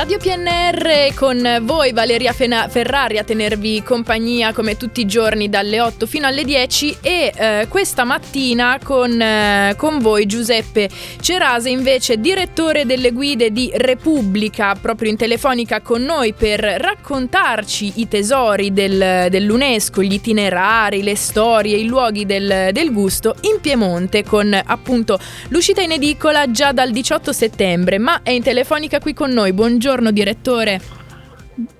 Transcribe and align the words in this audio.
Radio 0.00 0.16
PNR 0.16 1.12
con 1.14 1.58
voi 1.60 1.92
Valeria 1.92 2.32
Ferrari 2.32 3.18
a 3.18 3.22
tenervi 3.22 3.82
compagnia 3.82 4.54
come 4.54 4.78
tutti 4.78 5.02
i 5.02 5.06
giorni 5.06 5.50
dalle 5.50 5.78
8 5.78 6.06
fino 6.06 6.26
alle 6.26 6.42
10 6.42 6.96
e 7.02 7.30
eh, 7.36 7.66
questa 7.68 8.04
mattina 8.04 8.78
con, 8.82 9.20
eh, 9.20 9.74
con, 9.76 9.98
voi 9.98 10.24
Giuseppe 10.24 10.88
Cerase 11.20 11.68
invece 11.68 12.18
direttore 12.18 12.86
delle 12.86 13.10
guide 13.10 13.52
di 13.52 13.70
Repubblica 13.74 14.74
proprio 14.74 15.10
in 15.10 15.18
telefonica 15.18 15.82
con 15.82 16.00
noi 16.00 16.32
per 16.32 16.60
raccontarci 16.60 17.92
i 17.96 18.08
tesori 18.08 18.72
del, 18.72 19.26
dell'UNESCO, 19.28 20.02
gli 20.02 20.14
itinerari, 20.14 21.02
le 21.02 21.14
storie, 21.14 21.76
i 21.76 21.84
luoghi 21.84 22.24
del, 22.24 22.70
del 22.72 22.90
gusto 22.90 23.36
in 23.42 23.60
Piemonte 23.60 24.24
con 24.24 24.58
appunto 24.64 25.18
l'uscita 25.48 25.82
in 25.82 25.92
edicola 25.92 26.50
già 26.50 26.72
dal 26.72 26.90
18 26.90 27.34
settembre 27.34 27.98
ma 27.98 28.22
è 28.22 28.30
in 28.30 28.42
telefonica 28.42 28.98
qui 28.98 29.12
con 29.12 29.30
noi. 29.30 29.52
Buongiorno 29.52 29.88
Buongiorno 29.90 30.12
direttore. 30.12 30.80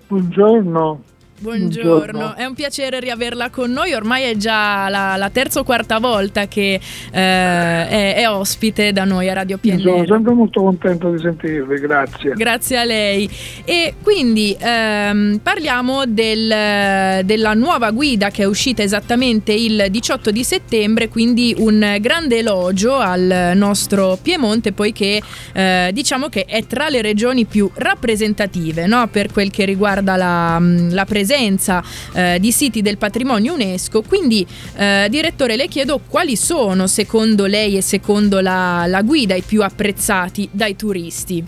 Buongiorno. 0.08 1.02
Buongiorno. 1.42 1.88
Buongiorno. 1.88 2.34
è 2.34 2.44
un 2.44 2.52
piacere 2.52 3.00
riaverla 3.00 3.48
con 3.48 3.70
noi, 3.70 3.94
ormai 3.94 4.24
è 4.24 4.36
già 4.36 4.90
la, 4.90 5.16
la 5.16 5.30
terza 5.30 5.60
o 5.60 5.64
quarta 5.64 5.98
volta 5.98 6.46
che 6.46 6.74
eh, 6.74 6.80
è, 7.12 8.14
è, 8.14 8.28
ospite 8.28 8.92
da 8.92 9.04
noi 9.04 9.30
a 9.30 9.32
Radio 9.32 9.56
PNR. 9.56 9.80
Sono 9.80 10.06
sempre 10.06 10.34
molto 10.34 10.60
contento 10.60 11.10
di 11.10 11.18
sentirvi, 11.18 11.78
grazie. 11.78 12.32
Grazie 12.34 12.76
a 12.76 12.84
lei. 12.84 13.26
E 13.64 13.94
quindi 14.02 14.54
ehm, 14.60 15.40
parliamo 15.42 16.04
del, 16.06 17.24
della 17.24 17.54
nuova 17.54 17.90
guida 17.90 18.28
che 18.28 18.42
è 18.42 18.46
uscita 18.46 18.82
esattamente 18.82 19.54
il 19.54 19.86
18 19.88 20.30
di 20.30 20.44
settembre, 20.44 21.08
quindi 21.08 21.54
un 21.56 21.96
grande 22.02 22.36
elogio 22.36 22.98
al 22.98 23.52
nostro 23.54 24.18
Piemonte, 24.20 24.72
poiché 24.72 25.22
eh, 25.54 25.90
diciamo 25.94 26.28
che 26.28 26.44
è 26.44 26.66
tra 26.66 26.90
le 26.90 27.00
regioni 27.00 27.46
più 27.46 27.70
rappresentative 27.76 28.86
no? 28.86 29.08
per 29.10 29.32
quel 29.32 29.50
che 29.50 29.64
riguarda 29.64 30.16
la, 30.16 30.60
la 30.60 31.04
presenza 31.06 31.28
presenza 31.30 31.80
eh, 32.12 32.38
di 32.40 32.50
siti 32.50 32.82
del 32.82 32.98
patrimonio 32.98 33.54
UNESCO. 33.54 34.02
Quindi, 34.02 34.44
eh, 34.76 35.06
direttore, 35.08 35.54
le 35.54 35.68
chiedo 35.68 36.00
quali 36.08 36.34
sono, 36.34 36.88
secondo 36.88 37.46
lei 37.46 37.76
e 37.76 37.82
secondo 37.82 38.40
la, 38.40 38.84
la 38.86 39.02
guida, 39.02 39.36
i 39.36 39.42
più 39.42 39.62
apprezzati 39.62 40.48
dai 40.50 40.74
turisti? 40.74 41.44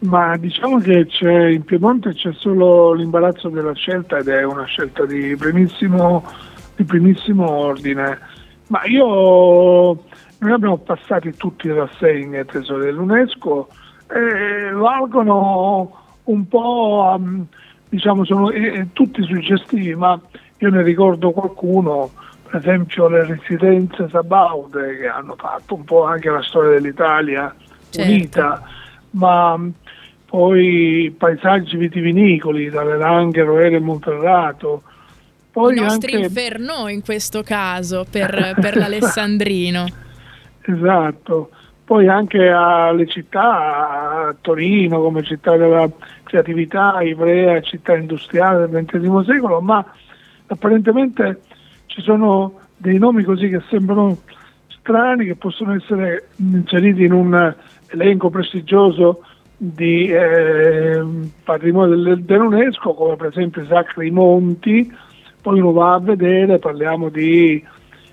Ma 0.00 0.36
diciamo 0.36 0.78
che 0.78 1.06
in 1.52 1.64
Piemonte 1.64 2.14
c'è 2.14 2.32
solo 2.32 2.92
l'imbarazzo 2.92 3.48
della 3.48 3.74
scelta 3.74 4.18
ed 4.18 4.28
è 4.28 4.44
una 4.44 4.64
scelta 4.64 5.04
di 5.06 5.36
primissimo, 5.36 6.24
di 6.74 6.84
primissimo 6.84 7.48
ordine. 7.48 8.18
Ma 8.68 8.84
io, 8.84 9.04
noi 9.04 10.52
abbiamo 10.52 10.78
passati 10.78 11.34
tutti 11.36 11.68
le 11.68 11.74
rassegne 11.74 12.44
tesoro 12.44 12.82
dell'UNESCO 12.82 13.68
e 14.08 14.70
valgono 14.72 15.92
un 16.24 16.48
po' 16.48 17.20
diciamo, 17.88 18.24
sono 18.24 18.50
eh, 18.50 18.88
tutti 18.92 19.22
suggestivi, 19.22 19.94
ma 19.94 20.20
io 20.58 20.70
ne 20.70 20.82
ricordo 20.82 21.30
qualcuno, 21.30 22.10
per 22.48 22.60
esempio 22.60 23.08
le 23.08 23.24
residenze 23.24 24.08
Sabaude, 24.10 24.98
che 24.98 25.06
hanno 25.06 25.34
fatto 25.36 25.74
un 25.74 25.84
po' 25.84 26.04
anche 26.04 26.30
la 26.30 26.42
storia 26.42 26.72
dell'Italia 26.72 27.54
certo. 27.90 28.10
unita, 28.10 28.62
ma 29.10 29.58
poi 30.26 31.14
paesaggi 31.16 31.76
vitivinicoli, 31.76 32.68
dalle 32.68 32.96
Langhe, 32.96 33.42
Roere 33.42 33.76
e 33.76 33.80
Monferrato. 33.80 34.82
Poi 35.50 35.76
I 35.76 35.80
nostri 35.80 36.14
anche... 36.14 36.26
inferno 36.26 36.88
in 36.88 37.02
questo 37.02 37.42
caso 37.42 38.04
per, 38.08 38.54
per 38.60 38.76
l'Alessandrino. 38.76 39.86
esatto 40.60 41.50
poi 41.88 42.06
anche 42.06 42.50
alle 42.50 43.06
città, 43.06 44.26
a 44.26 44.34
Torino 44.38 45.00
come 45.00 45.22
città 45.22 45.56
della 45.56 45.90
creatività, 46.22 47.00
Ivrea 47.00 47.62
città 47.62 47.96
industriale 47.96 48.68
del 48.68 48.84
XX 48.84 49.24
secolo, 49.24 49.62
ma 49.62 49.82
apparentemente 50.48 51.40
ci 51.86 52.02
sono 52.02 52.60
dei 52.76 52.98
nomi 52.98 53.22
così 53.22 53.48
che 53.48 53.62
sembrano 53.70 54.18
strani, 54.68 55.24
che 55.24 55.36
possono 55.36 55.76
essere 55.76 56.28
inseriti 56.36 57.04
in 57.04 57.12
un 57.12 57.54
elenco 57.86 58.28
prestigioso 58.28 59.22
di 59.56 60.08
eh, 60.08 61.02
patrimonio 61.42 62.16
dell'UNESCO, 62.16 62.92
come 62.92 63.16
per 63.16 63.28
esempio 63.28 63.64
Sacri 63.64 64.10
Monti, 64.10 64.94
poi 65.40 65.58
uno 65.58 65.72
va 65.72 65.94
a 65.94 66.00
vedere, 66.00 66.58
parliamo 66.58 67.08
di 67.08 67.64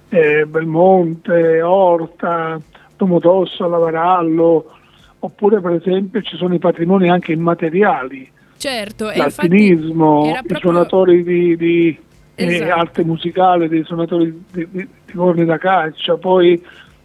eh, 0.07 0.45
Belmonte, 0.45 1.61
Orta, 1.61 2.57
Tomotosso, 2.95 3.67
Lavarallo, 3.67 4.71
oppure 5.19 5.59
per 5.61 5.73
esempio 5.73 6.21
ci 6.21 6.37
sono 6.37 6.53
i 6.53 6.59
patrimoni 6.59 7.09
anche 7.09 7.31
immateriali, 7.31 8.29
certo, 8.57 9.11
l'alpinismo, 9.13 10.29
proprio... 10.31 10.57
i 10.57 10.59
suonatori 10.59 11.23
di, 11.23 11.57
di 11.57 11.99
eh, 12.35 12.45
esatto. 12.45 12.63
eh, 12.63 12.71
arte 12.71 13.03
musicale, 13.03 13.67
dei 13.67 13.83
suonatori 13.83 14.43
di, 14.51 14.67
di, 14.71 14.87
di 15.05 15.13
corni 15.13 15.45
da 15.45 15.57
caccia, 15.57 16.17
poi 16.17 16.61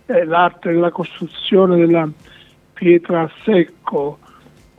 eh, 0.06 0.24
l'arte 0.24 0.72
della 0.72 0.90
costruzione 0.90 1.76
della 1.76 2.08
pietra 2.72 3.22
a 3.22 3.30
secco, 3.44 4.18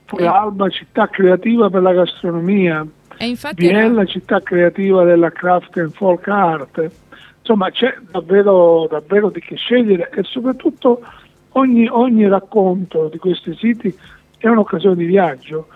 poi 0.06 0.22
eh. 0.22 0.28
Alba 0.28 0.70
città 0.70 1.08
creativa 1.08 1.70
per 1.70 1.82
la 1.82 1.94
gastronomia, 1.94 2.86
Biella 3.54 4.02
era... 4.02 4.06
città 4.06 4.40
creativa 4.42 5.04
della 5.04 5.32
craft 5.32 5.78
and 5.78 5.92
folk 5.92 6.28
art 6.28 6.92
insomma 7.52 7.70
c'è 7.70 7.94
davvero, 8.10 8.88
davvero 8.90 9.30
di 9.30 9.42
che 9.42 9.56
scegliere 9.56 10.10
e 10.12 10.24
soprattutto 10.24 11.02
ogni, 11.50 11.86
ogni 11.90 12.28
racconto 12.28 13.10
di 13.10 13.18
questi 13.18 13.54
siti 13.56 13.94
è 14.38 14.48
un'occasione 14.48 14.96
di 14.96 15.06
viaggio 15.06 15.68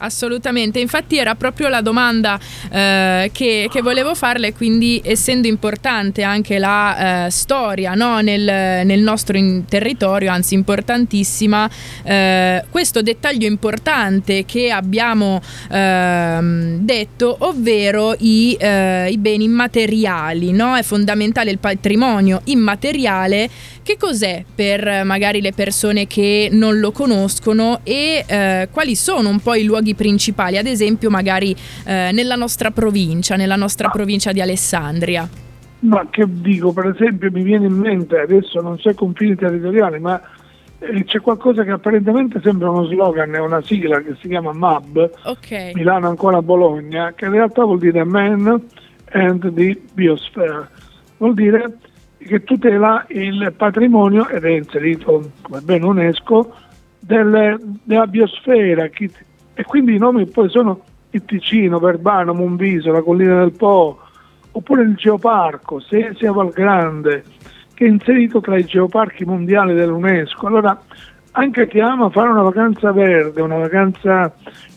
Assolutamente, 0.00 0.78
infatti 0.78 1.16
era 1.16 1.34
proprio 1.34 1.66
la 1.66 1.80
domanda 1.80 2.38
eh, 2.70 3.30
che, 3.32 3.68
che, 3.68 3.82
volevo 3.82 4.14
farle, 4.14 4.52
quindi 4.52 5.00
essendo 5.04 5.48
importante 5.48 6.22
anche 6.22 6.58
la 6.60 7.26
eh, 7.26 7.30
storia 7.30 7.94
no? 7.94 8.20
nel, 8.20 8.86
nel, 8.86 9.00
nostro 9.00 9.36
territorio, 9.68 10.30
anzi 10.30 10.54
importantissima, 10.54 11.68
eh, 12.04 12.64
questo 12.70 13.02
dettaglio 13.02 13.48
importante 13.48 14.44
che 14.44 14.70
abbiamo 14.70 15.40
ehm, 15.68 16.78
detto, 16.78 17.34
ovvero 17.40 18.14
i, 18.18 18.56
eh, 18.56 19.08
i 19.10 19.18
beni 19.18 19.44
immateriali, 19.44 20.52
no? 20.52 20.76
è 20.76 20.84
fondamentale 20.84 21.50
il 21.50 21.58
patrimonio 21.58 22.42
immateriale, 22.44 23.50
che 23.88 23.96
cos'è 23.96 24.44
per 24.54 25.02
magari 25.06 25.40
le 25.40 25.54
persone 25.54 26.06
che 26.06 26.50
non 26.52 26.78
lo 26.78 26.92
conoscono 26.92 27.80
e 27.84 28.22
eh, 28.26 28.68
quali 28.70 28.94
sono 28.94 29.30
un 29.30 29.40
po' 29.40 29.54
i 29.54 29.64
luoghi 29.64 29.94
principali, 29.94 30.58
ad 30.58 30.66
esempio 30.66 31.08
magari 31.08 31.56
eh, 31.86 32.10
nella 32.12 32.34
nostra 32.34 32.70
provincia, 32.70 33.34
nella 33.36 33.56
nostra 33.56 33.88
provincia 33.88 34.30
di 34.30 34.42
Alessandria? 34.42 35.26
Ma 35.80 36.06
che 36.10 36.26
dico, 36.28 36.74
per 36.74 36.88
esempio 36.88 37.30
mi 37.32 37.42
viene 37.42 37.64
in 37.64 37.78
mente, 37.78 38.18
adesso 38.18 38.60
non 38.60 38.78
so 38.78 38.92
confini 38.92 39.34
territoriali, 39.34 39.98
ma 40.00 40.20
eh, 40.80 41.04
c'è 41.04 41.20
qualcosa 41.20 41.64
che 41.64 41.70
apparentemente 41.70 42.42
sembra 42.42 42.68
uno 42.68 42.84
slogan, 42.84 43.32
è 43.32 43.38
una 43.38 43.62
sigla 43.62 44.02
che 44.02 44.16
si 44.20 44.28
chiama 44.28 44.52
MAB, 44.52 45.10
okay. 45.22 45.72
Milano 45.72 46.08
ancora 46.08 46.42
Bologna, 46.42 47.14
che 47.14 47.24
in 47.24 47.30
realtà 47.30 47.64
vuol 47.64 47.78
dire 47.78 48.04
Man 48.04 48.62
and 49.12 49.54
the 49.54 49.80
Biosphere, 49.94 50.68
vuol 51.16 51.32
dire 51.32 51.78
che 52.28 52.44
tutela 52.44 53.04
il 53.08 53.52
patrimonio 53.56 54.28
ed 54.28 54.44
è 54.44 54.50
inserito 54.50 55.32
come 55.42 55.60
bene 55.60 55.84
UNESCO 55.84 56.54
delle, 57.00 57.58
della 57.82 58.06
biosfera, 58.06 58.84
e 58.84 59.64
quindi 59.64 59.94
i 59.94 59.98
nomi 59.98 60.26
poi 60.26 60.48
sono 60.48 60.82
il 61.10 61.24
Ticino, 61.24 61.78
Verbano, 61.78 62.34
Monviso, 62.34 62.92
la 62.92 63.02
collina 63.02 63.40
del 63.40 63.52
Po, 63.52 63.98
oppure 64.52 64.82
il 64.82 64.94
Geoparco, 64.94 65.80
Sesia 65.80 66.32
Valgrande, 66.32 67.24
che 67.74 67.84
è 67.84 67.88
inserito 67.88 68.40
tra 68.40 68.56
i 68.56 68.64
geoparchi 68.64 69.24
mondiali 69.24 69.74
dell'UNESCO. 69.74 70.46
Allora, 70.46 70.80
anche 71.32 71.66
chi 71.68 71.80
ama 71.80 72.10
fare 72.10 72.28
una 72.28 72.42
vacanza 72.42 72.92
verde, 72.92 73.40
una 73.40 73.58
vacanza 73.58 74.32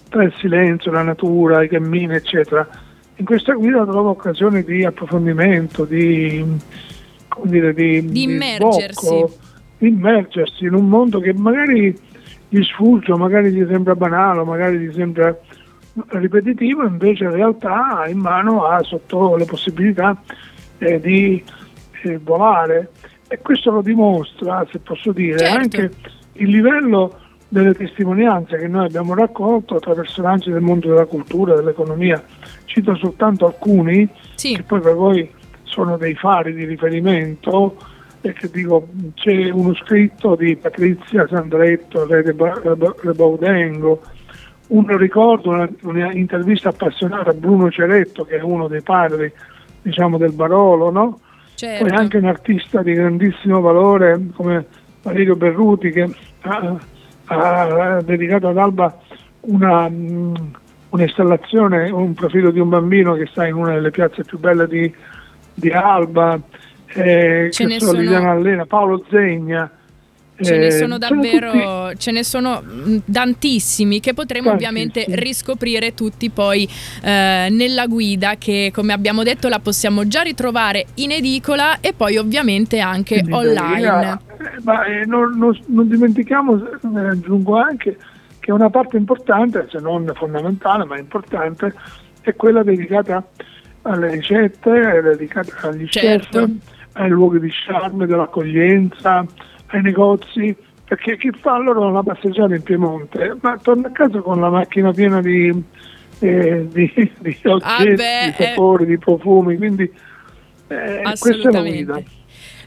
tra 0.10 0.24
il 0.24 0.34
silenzio, 0.38 0.92
la 0.92 1.04
natura, 1.04 1.64
i 1.64 1.68
cammini, 1.68 2.14
eccetera, 2.14 2.68
in 3.16 3.26
questa 3.26 3.54
guida 3.54 3.86
trova 3.86 4.10
occasione 4.10 4.64
di 4.64 4.84
approfondimento, 4.86 5.86
di, 5.86 6.44
dire, 7.44 7.74
di, 7.74 8.06
di 8.06 8.24
immergersi. 8.24 9.06
Sbocco, 9.06 9.34
di 9.78 9.88
immergersi 9.88 10.66
in 10.66 10.74
un 10.74 10.88
mondo 10.88 11.20
che 11.20 11.34
magari 11.34 11.98
gli 12.50 12.62
sfugge, 12.64 13.14
magari 13.16 13.52
gli 13.52 13.66
sembra 13.68 13.96
banale, 13.96 14.44
magari 14.44 14.78
gli 14.78 14.94
sembra 14.94 15.38
ripetitivo, 15.94 16.86
invece 16.86 17.26
in 17.26 17.32
realtà 17.32 18.06
in 18.08 18.20
mano 18.20 18.66
ha 18.66 18.82
sotto 18.84 19.36
le 19.36 19.46
possibilità 19.46 20.22
eh, 20.78 21.00
di 21.00 21.44
eh, 22.04 22.18
volare 22.18 22.92
e 23.28 23.40
questo 23.40 23.72
lo 23.72 23.82
dimostra, 23.82 24.66
se 24.70 24.80
posso 24.80 25.12
dire, 25.12 25.38
certo. 25.38 25.58
anche 25.58 25.92
il 26.34 26.50
livello 26.50 27.18
delle 27.48 27.74
testimonianze 27.74 28.58
che 28.58 28.68
noi 28.68 28.86
abbiamo 28.86 29.14
raccolto 29.14 29.80
tra 29.80 29.94
personaggi 29.94 30.52
del 30.52 30.62
mondo 30.62 30.88
della 30.90 31.06
cultura, 31.06 31.56
dell'economia. 31.56 32.22
Cito 32.66 32.96
soltanto 32.96 33.46
alcuni, 33.46 34.08
sì. 34.36 34.56
che 34.56 34.64
poi 34.64 34.80
per 34.80 34.96
voi 34.96 35.30
sono 35.72 35.98
dei 35.98 36.16
fari 36.16 36.54
di 36.54 36.66
riferimento, 36.66 37.78
e 38.22 38.34
che 38.34 38.50
dico, 38.52 38.88
c'è 39.16 39.50
uno 39.50 39.74
scritto 39.74 40.36
di 40.36 40.56
Patrizia 40.56 41.26
Sandretto, 41.28 42.06
Re 42.06 43.14
Baudengo, 43.14 44.02
un 44.68 44.98
ricordo, 44.98 45.50
una, 45.50 45.68
un'intervista 45.82 46.70
appassionata 46.70 47.32
a 47.32 47.34
Bruno 47.34 47.72
Ceretto, 47.72 48.24
che 48.26 48.38
è 48.38 48.42
uno 48.42 48.68
dei 48.68 48.82
padri 48.82 49.32
diciamo, 49.82 50.18
del 50.18 50.34
Barolo, 50.34 50.92
no? 50.92 51.20
Certo. 51.56 51.86
poi 51.86 51.96
anche 51.96 52.18
un 52.18 52.26
artista 52.26 52.82
di 52.82 52.94
grandissimo 52.94 53.60
valore 53.62 54.20
come 54.34 54.66
Valerio 55.04 55.36
Berruti 55.36 55.92
che 55.92 56.10
ha, 56.42 56.78
ha 57.26 58.02
dedicato 58.02 58.48
ad 58.48 58.58
Alba 58.58 58.98
una, 59.42 59.88
un'installazione, 60.90 61.90
un 61.92 62.14
profilo 62.14 62.52
di 62.52 62.60
un 62.60 62.70
bambino 62.70 63.14
che 63.14 63.28
sta 63.28 63.46
in 63.46 63.56
una 63.56 63.74
delle 63.74 63.92
piazze 63.92 64.24
più 64.24 64.40
belle 64.40 64.68
di, 64.68 64.92
di 65.54 65.70
Alba, 65.70 66.40
eh, 66.94 67.50
Ce 67.52 67.66
ne 67.66 67.80
sono 67.80 68.00
Liliana 68.00 68.32
Allena, 68.32 68.66
Paolo 68.66 69.06
Zegna. 69.10 69.70
Ce 70.42 70.58
ne 70.58 70.66
eh, 70.68 70.72
sono 70.72 70.98
tutti- 70.98 71.14
davvero, 71.14 71.94
ce 71.98 72.10
ne 72.12 72.24
sono 72.24 72.64
mm, 72.66 72.98
tantissimi 73.12 74.00
che 74.00 74.16
potremo 74.16 74.48
Tantissimi. 74.50 74.72
ovviamente 74.82 75.16
riscoprire 75.22 75.94
tutti 75.94 76.32
poi 76.32 76.68
eh, 77.04 77.48
nella 77.52 77.86
guida 77.86 78.34
che 78.40 78.72
come 78.74 78.92
abbiamo 78.92 79.22
detto 79.22 79.50
la 79.50 79.60
possiamo 79.60 80.08
già 80.08 80.22
ritrovare 80.24 80.88
in 80.96 81.12
edicola 81.12 81.80
e 81.80 81.94
poi 81.94 82.18
ovviamente 82.18 82.80
anche 82.80 83.16
in 83.24 83.32
online. 83.32 84.20
Eh, 84.40 84.62
Ma 84.64 84.84
eh, 84.86 85.06
non, 85.06 85.38
non- 85.38 85.60
non 85.68 85.88
dimentichiamo, 85.88 86.56
eh, 86.58 87.00
aggiungo 87.08 87.58
anche, 87.58 87.96
che 88.40 88.52
una 88.52 88.72
parte 88.72 88.98
importante, 88.98 89.68
se 89.70 89.78
non 89.80 90.12
fondamentale, 90.16 90.86
ma 90.86 90.98
importante, 90.98 91.72
è 92.22 92.36
quella 92.36 92.64
dedicata 92.64 93.24
alle 93.84 94.12
ricette, 94.12 94.72
è 94.72 95.02
dedicata 95.02 95.70
agli 95.70 95.88
Certo. 95.88 96.40
chef, 96.40 96.50
ai 96.94 97.10
luoghi 97.10 97.40
di 97.40 97.50
charme, 97.50 98.06
dell'accoglienza, 98.06 99.26
ai 99.68 99.82
negozi, 99.82 100.56
perché 100.86 101.18
chi 101.18 101.32
fa 101.32 101.56
allora 101.56 101.80
una 101.80 102.04
passeggiata 102.04 102.54
in 102.54 102.64
Piemonte, 102.64 103.38
ma 103.42 103.58
torna 103.58 103.88
a 103.88 103.92
casa 103.92 104.20
con 104.20 104.40
la 104.40 104.50
macchina 104.50 104.92
piena 104.92 105.22
di, 105.22 105.64
eh, 106.20 106.68
di, 106.70 107.12
di 107.20 107.38
oggetti, 107.44 107.94
beh, 107.94 107.96
di 107.96 108.30
eh. 108.30 108.34
sapori, 108.38 108.86
di 108.86 108.98
profumi, 108.98 109.58
quindi 109.58 109.92
eh, 110.68 111.02
questa 111.18 111.50
è 111.50 111.52
la 111.52 111.62
guida. 111.62 112.02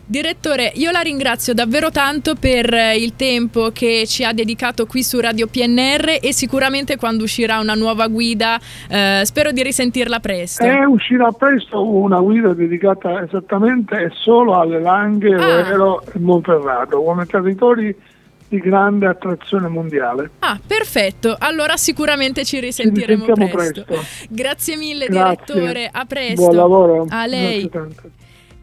Direttore, 0.06 0.70
io 0.74 0.90
la 0.90 1.00
ringrazio 1.00 1.54
davvero 1.54 1.90
tanto 1.90 2.34
per 2.34 2.72
eh, 2.74 2.94
il 2.96 3.16
tempo 3.16 3.70
che 3.72 4.04
ci 4.06 4.22
ha 4.22 4.34
dedicato 4.34 4.84
qui 4.84 5.02
su 5.02 5.18
Radio 5.18 5.46
PNR 5.46 6.18
e 6.20 6.32
sicuramente 6.34 6.96
quando 6.98 7.24
uscirà 7.24 7.58
una 7.58 7.72
nuova 7.72 8.06
guida 8.08 8.60
eh, 8.88 9.22
spero 9.24 9.50
di 9.50 9.62
risentirla 9.62 10.20
presto. 10.20 10.62
Eh, 10.62 10.84
uscirà 10.84 11.32
presto 11.32 11.82
una 11.88 12.20
guida 12.20 12.52
dedicata 12.52 13.22
esattamente 13.22 13.96
e 13.96 14.10
solo 14.12 14.58
alle 14.60 14.78
Langhe, 14.80 15.34
Ah. 15.34 15.62
Vero 15.62 16.02
e 16.12 16.18
Monferrato, 16.18 17.02
come 17.02 17.24
territori 17.24 17.94
di 18.46 18.58
grande 18.58 19.06
attrazione 19.06 19.68
mondiale. 19.68 20.30
Ah, 20.40 20.60
perfetto. 20.64 21.34
Allora 21.38 21.76
sicuramente 21.78 22.44
ci 22.44 22.60
risentiremo 22.60 23.24
risentiamo 23.24 23.50
presto. 23.50 23.84
presto. 23.84 24.04
Grazie 24.28 24.76
mille, 24.76 25.06
Grazie. 25.06 25.54
direttore. 25.54 25.88
A 25.90 26.04
presto. 26.04 26.42
Buon 26.42 26.56
lavoro. 26.56 27.06
A 27.08 27.26
lei. 27.26 27.70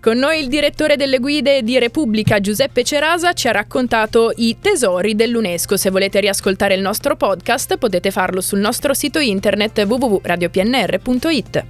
Con 0.01 0.17
noi 0.17 0.39
il 0.39 0.47
direttore 0.47 0.95
delle 0.95 1.19
guide 1.19 1.61
di 1.61 1.77
Repubblica 1.77 2.39
Giuseppe 2.39 2.83
Cerasa 2.83 3.33
ci 3.33 3.47
ha 3.47 3.51
raccontato 3.51 4.33
i 4.37 4.57
tesori 4.59 5.13
dell'UNESCO. 5.13 5.77
Se 5.77 5.91
volete 5.91 6.19
riascoltare 6.19 6.73
il 6.73 6.81
nostro 6.81 7.15
podcast 7.15 7.77
potete 7.77 8.09
farlo 8.09 8.41
sul 8.41 8.57
nostro 8.57 8.95
sito 8.95 9.19
internet 9.19 9.85
www.radiopnr.it. 9.87 11.65